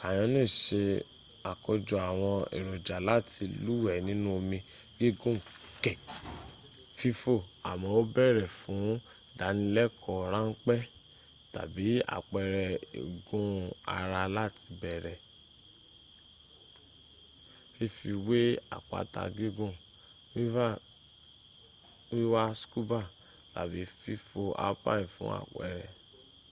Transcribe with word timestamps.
canyoning 0.00 0.52
se 0.62 0.80
àkójọ 1.50 1.96
àwọn 2.10 2.34
èròjà 2.58 2.96
láti 3.08 3.42
lúwẹ̀ẹ́ 3.64 4.04
nínú 4.08 4.28
omi 4.38 4.58
gígùn 4.98 5.36
kè 5.82 5.92
fífò--àmọ́ 6.98 7.90
ó 7.98 8.02
bèèrè 8.14 8.44
fún 8.60 8.84
ìdánilẹ́kọ̀ọ́ 9.32 10.24
ráńpẹ́ 10.34 10.80
tàbí 11.54 11.84
àpẹrẹ 12.16 12.64
igun 13.00 13.48
ara 13.96 14.22
láti 14.36 14.64
bẹ̀rẹ̀ 14.80 15.18
fífi 17.74 18.10
wé 18.26 18.40
àpáta 18.76 19.22
gígùn 19.36 19.72
wíwa 22.12 22.42
scuba 22.60 23.00
tàbí 23.54 23.80
fífò 24.00 24.42
alphine 24.64 25.04
fún 25.14 25.30
àpẹrẹ 25.44 25.84